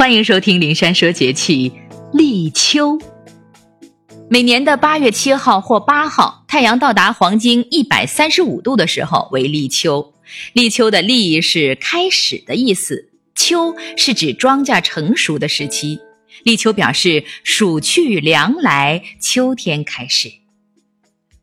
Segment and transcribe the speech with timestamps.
[0.00, 1.72] 欢迎收听灵山说节气。
[2.14, 2.98] 立秋，
[4.30, 10.14] 每年的八月七号或八号，太阳到达黄经一百三十五度的时候为立秋。
[10.54, 15.98] 立秋的“立”是开始的意思，“秋”是指庄稼成熟的时期。
[16.44, 20.32] 立秋表示暑去凉来，秋天开始。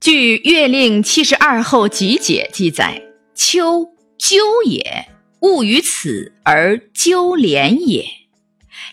[0.02, 3.04] 据《月令七十二候集解》记载
[3.38, 5.10] ：“秋，鸠也。
[5.42, 8.04] 物于此而鸠连也。”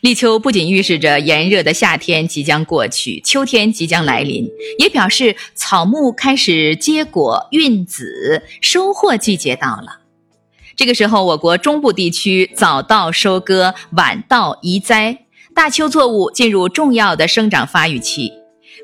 [0.05, 4.47] 立秋不仅预示着炎热的夏天即将过去，秋天即将来临，
[4.79, 10.01] 也表示草木开始结果、孕子、收获季节到了。
[10.77, 15.21] 这个时候，我国中部地区早稻收割，晚稻移栽，
[15.55, 18.31] 大秋作物进入重要的生长发育期。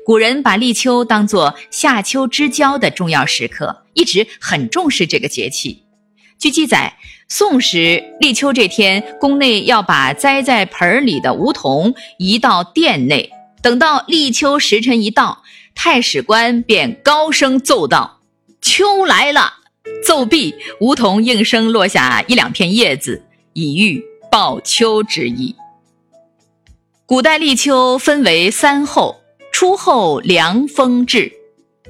[0.03, 5.83] 古人把立秋当作夏秋之交的重要时刻，一直很重视这个节气。
[6.39, 6.97] 据记载，
[7.33, 13.31] 宋时立秋这天，宫内要把栽在盆里的梧桐移到殿内。
[13.61, 15.41] 等到立秋时辰一到，
[15.73, 18.19] 太史官便高声奏道
[18.61, 19.53] ：“秋来了！”
[20.05, 23.23] 奏毕，梧桐应声落下一两片叶子，
[23.53, 25.55] 以喻报秋之意。
[27.05, 29.21] 古代立秋分为三候：
[29.53, 31.31] 初候凉风至。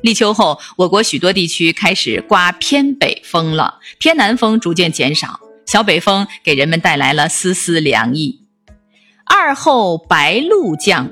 [0.02, 8.41] 立秋后，我国许多地区开始刮偏北风了，偏南风逐渐减少，小北风给人们带来了丝丝凉意。
[9.25, 11.11] 二后白露降，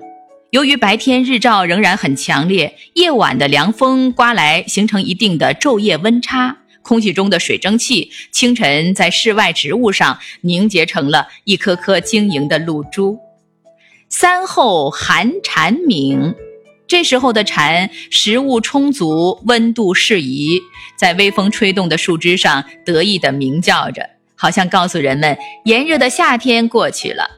[0.49, 13.19] 由于白天日照仍然很强烈，夜晚的凉风刮来，形成一定的昼夜温差，空气中的水蒸气清晨在室外植物上凝结成了一颗颗晶莹的露珠。
[14.09, 16.33] 三后寒蝉鸣。
[16.89, 20.59] 这时候的蝉，食物充足，温度适宜，
[20.97, 27.29] 在微风吹动的树枝上得意地鸣叫着，好像告诉人们炎热的夏天过去了。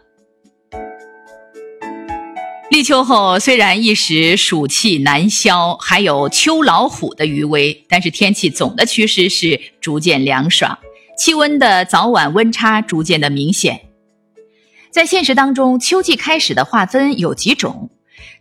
[2.69, 10.79] 立秋后，虽然一时暑气难消，还有秋老虎的余威，但是天气总的趋势是逐渐凉爽，
[11.17, 13.81] 气温的早晚温差逐渐的明显。
[14.91, 17.89] 在现实当中，秋季开始的划分有几种。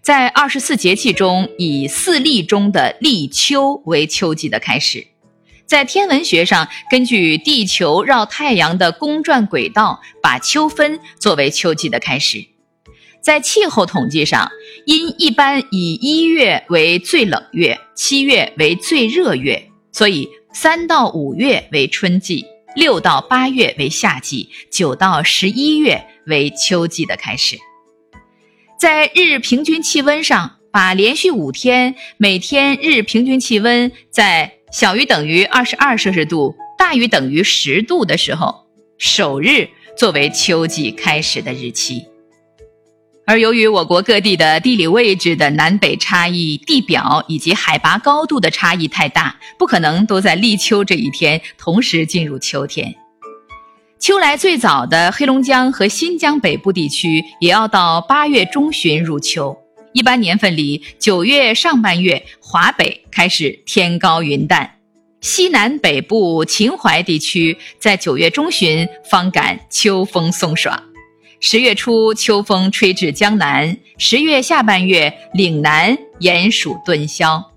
[0.03, 5.07] 在二十四节气中，以四立中的立秋为秋季的开始。
[5.67, 12.45] 在天文学上，根据地球绕太阳的公转轨道，把秋分作为秋季的开始。
[13.21, 14.51] 在气候统计上，
[14.87, 27.57] 因一般以一月为最冷月，七月为最热月，所以三到五月为春季，六到八月为夏季，九到十一月为秋季的开始。
[28.81, 38.65] 在日平均气温上，把连续五天每天日平均气温在小于等于二十二摄氏度、大于等于十度的时候，
[38.97, 39.69] 首日
[39.99, 42.07] 作为秋季开始的日期。
[43.27, 52.97] 而由于我国各地的地理位置的南北差异、地表以及海拔高度的差异太大，不可能都在立秋这一天同时进入秋天。
[54.01, 59.55] 秋来最早的黑龙江和新疆北部地区，也要到八月中旬入秋。
[59.93, 64.67] 一般年份里，九月上半月，华北开始天高云淡；
[65.21, 70.83] 西南北部秦淮地区在九月中旬方感秋风送爽。
[71.39, 77.50] 十月初，秋风吹至江南；十月下半月，岭南炎暑顿消。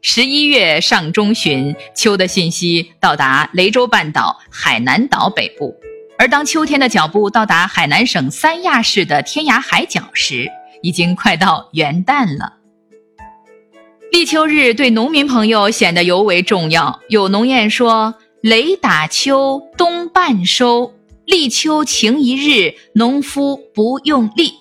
[0.00, 5.74] 十一月上中旬，秋的信息到达雷州半岛、海南岛北部，
[6.16, 10.48] 而当秋天的脚步到达海南省三亚市的天涯海角时，
[10.82, 12.54] 已经快到元旦了。
[14.12, 17.00] 立秋日对农民朋友显得尤为重要。
[17.08, 20.92] 有农谚说：“雷打秋，冬半收；
[21.26, 24.52] 立秋晴一日，农夫不用力。”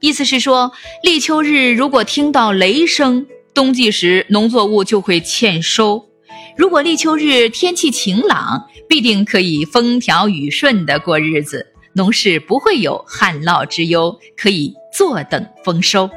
[0.00, 0.72] 意思是说，
[1.02, 6.08] 立秋日如果听到雷声，冬季时农作物就会欠收，
[6.56, 16.10] 如果立秋日天气晴朗，必定可以风调雨顺的过日子，农事不会有旱涝之忧，可以坐等丰收。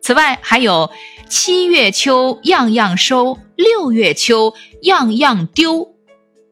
[0.00, 0.90] 此外，还有
[1.28, 4.52] 七月秋样样收，六月秋
[4.82, 5.94] 样样丢，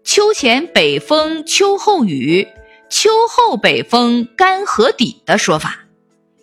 [0.04, 2.46] 秋前北风，秋后雨，
[2.88, 5.86] 秋后北风干河底的说法。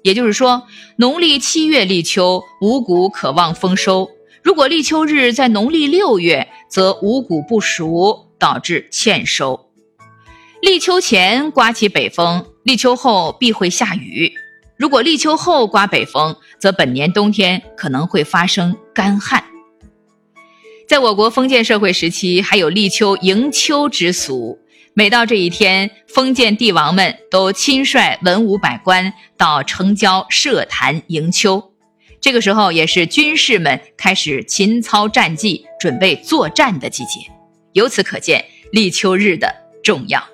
[0.07, 0.63] 也就是说，
[0.95, 4.07] 农历七月立秋，五谷可望丰收；
[4.42, 9.69] 如果立秋日在农历六月，则五谷不熟，导致欠收。
[10.62, 14.31] 立秋前刮起北风，立秋后必会下雨；
[14.77, 19.44] 如果立秋后刮北风，则本年冬天可能会发生干旱。
[20.88, 24.57] 在我国封建社会时期，还有立秋迎秋之俗。
[24.97, 31.71] 每到这一天，封建帝王们都亲率文武百官到城郊设坛迎秋。
[32.19, 37.19] 这个时候，也是军士们开始勤操战绩、准备作战的季节。
[37.73, 39.53] 由此可见，立秋日的
[39.83, 40.27] 重要。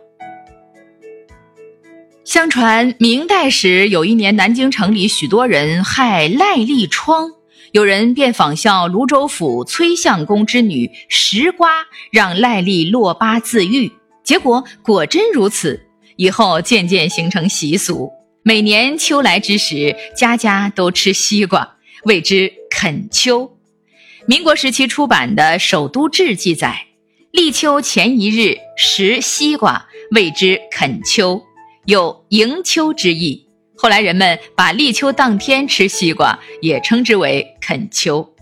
[2.24, 7.31] 相传明代时，有一年南京城里许多人害赖痢疮，
[7.74, 11.69] 有人便仿效泸州府崔相公之女石瓜，
[12.13, 13.92] 让赖痢落疤自愈。
[14.24, 15.86] 结果果真如此，
[16.16, 18.12] 以后渐渐形成习俗。
[18.42, 23.58] 每年秋来之时，家家都吃西瓜，谓之啃秋。
[24.25, 26.88] 民国时期出版的《首都志》记载，
[27.31, 31.42] 立秋前一日食西瓜，谓之啃秋，
[31.86, 33.46] 有迎秋之意。
[33.75, 38.34] 后来人们把立秋当天吃西瓜也称之为啃秋。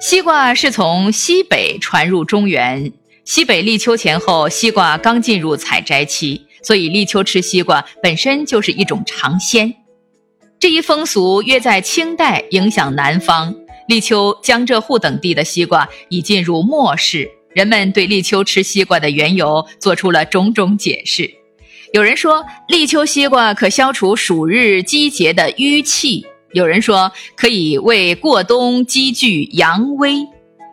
[0.00, 2.92] 西瓜是从西北传入中原。
[3.26, 9.74] 西北立秋前后，西瓜刚进入采摘期，所以立秋吃西瓜本身就是一种尝鲜。
[10.60, 13.52] 这一风俗约在清代影响南方，
[13.88, 17.28] 立秋、江浙沪等地的西瓜已进入末世。
[17.52, 21.28] 人们对立秋吃西瓜的缘由做出了种种解释。
[21.92, 30.24] 有人说，立秋西瓜可消除暑日积结的淤气；有人说，可以为过冬积聚阳威。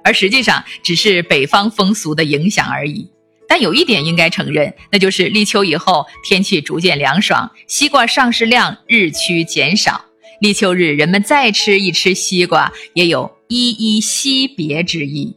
[0.04, 3.10] 而实际上只是北方风俗的影响而已。
[3.48, 10.06] 但有一点应该承认，那就是立秋以后天气逐渐凉爽，西瓜上市量日趋减少。
[10.40, 15.36] 立秋日人们再吃一吃西瓜，也有依依惜别之意。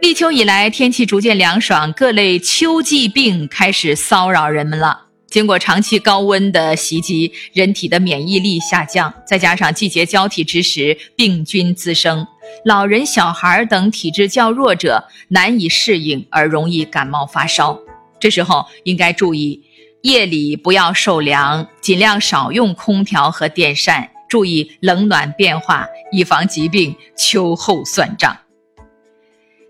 [0.00, 5.07] 立秋以来，天气逐渐凉爽，各类秋季病开始骚扰人们了。
[5.30, 12.26] 经过长期高温的袭击，人体的免疫力下降，再加上季节交替之时，病菌滋生。
[12.64, 17.78] 老人、小孩等体质较弱者难以适应，而容易感冒发烧。
[18.18, 19.62] 这时候应该注意，
[20.00, 28.34] 夜里不要受凉，尽量少用空调和电扇，注意冷暖变化，以防疾病秋后算账。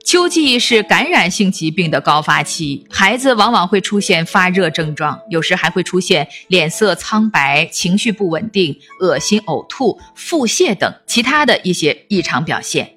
[0.08, 12.90] 秋季是感染性疾病的高发期，孩子往往会出现发热症状，有时还会出现脸色苍白、情绪不稳定、恶心、呕吐、腹泻等其他的一些异常表现。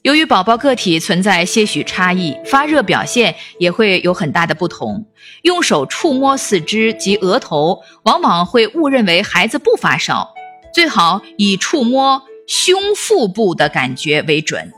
[0.00, 5.04] 由于宝宝个体存在些许差异，发热表现也会有很大的不同。
[5.42, 10.32] 用手触摸四肢及额头，往往会误认为孩子不发烧，
[10.72, 14.72] 最好以触摸胸腹部的感觉为准。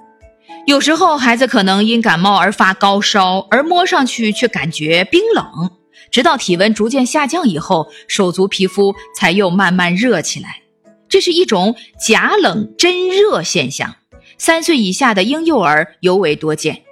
[0.66, 5.70] 有时候孩子可能因感冒而发高烧，而摸上去却感觉冰冷，
[6.10, 10.62] 直到体温逐渐下降以后，手足皮肤才又慢慢热起来。
[11.08, 13.94] 这是一种假冷真热现象，
[14.38, 16.82] 三岁以下的婴幼儿尤为多见。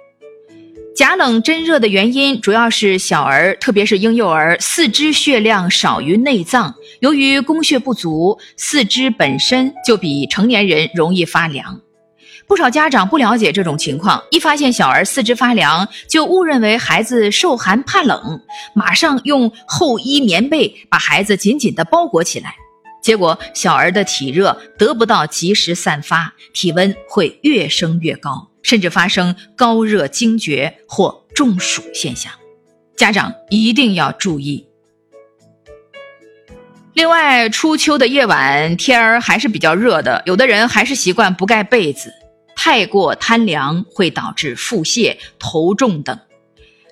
[0.95, 11.81] 假冷真热的原因主要是小儿，特别是婴幼儿，四肢血量少于内脏，由于供血不足，四肢本身就比成年人容易发凉。
[12.47, 18.39] 不少家长不了解这种情况，一发现小儿四肢发凉，就误认为孩子受寒怕冷，
[18.75, 22.55] 马上用厚衣棉被把孩子紧紧地包裹起来。
[23.01, 32.31] 结果，小儿的体热得不到及时散发，体温会越升越高，甚至发生高热惊厥或中暑现象。
[32.95, 34.67] 家长一定要注意。
[36.93, 42.13] 另外，初秋的夜晚天儿还是比较热的，有的人还是习惯不盖被子。
[42.55, 46.19] 太过贪凉会导致腹泻、头重等。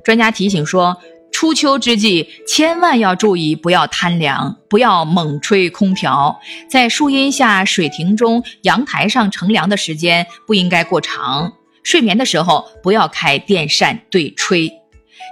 [0.03, 0.98] 专家提醒说，
[1.32, 6.39] 初秋之际千万要注意，不要贪凉，不要猛吹空调。
[6.70, 11.53] 在树荫下、水亭中、阳台上乘凉的时间不应该过长。
[11.82, 14.72] 睡眠的时候不要开电扇对吹。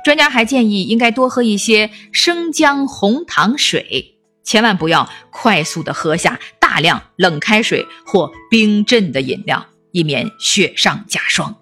[0.03, 9.67] 专家还建议，应该多喝一些生姜红糖水，千万不要快速的喝下大量冷开水或冰镇的饮料。
[9.91, 11.55] 以免雪上加霜。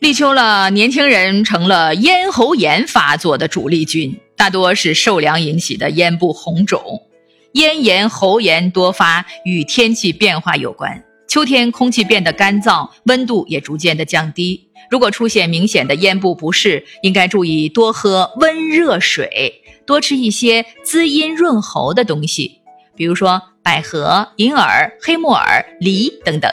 [0.00, 7.02] 立秋了，年轻人成了咽喉炎发作的主力军，大多是受凉引起的咽部红肿。
[7.52, 11.04] 咽炎、喉炎多发与天气变化有关。
[11.28, 14.68] 秋天空气变得干燥，温度也逐渐的降低。
[14.90, 22.58] 如果出现明显的咽部不适，应该注意多喝温热水，多吃一些滋阴润喉的东西，
[22.96, 23.40] 比如说。
[23.62, 26.52] 百合、银耳、黑木耳、梨等等。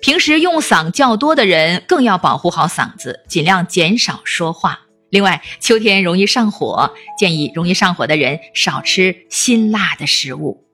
[0.00, 4.80] 平时用嗓较多的人更要保护好嗓子，尽量减少说话。
[5.10, 10.64] 另外，秋天容易上火，建议容易上火的人少吃辛辣的食物。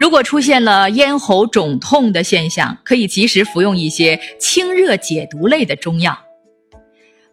[0.00, 6.18] 如果出现了咽喉肿痛的现象，可以及时服用一些清热解毒类的中药，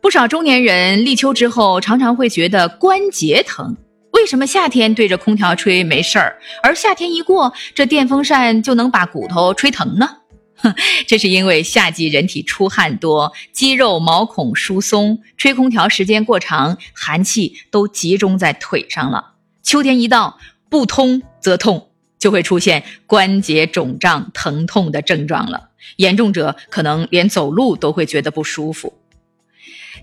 [0.02, 3.76] 不少中年人立秋之后常常会觉得关节疼。
[4.18, 10.10] 为什么夏天对着空调吹没事儿，而夏天一过，这电风扇就能把骨头吹疼呢？
[10.56, 10.74] 哼，
[11.06, 19.34] 这是因为夏季人体出汗多，肌肉毛孔疏松，吹空调时间过长，寒气都集中在腿上了。
[19.62, 25.70] 秋天一到，不通则痛，就会出现关节肿胀、疼痛的症状了。
[25.98, 28.98] 严重者可能连走路都会觉得不舒服。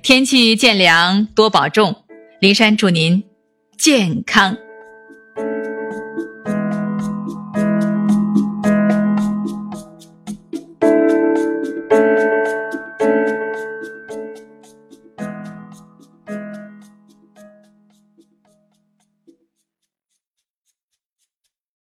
[0.04, 2.04] 天气渐凉，多保重。
[2.38, 3.24] 林山祝您。
[3.76, 4.63] 健康。